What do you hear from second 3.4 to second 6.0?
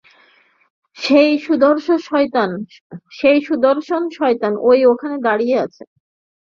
সুদর্শন শয়তান ওই ওখানে দাঁড়িয়ে আছে।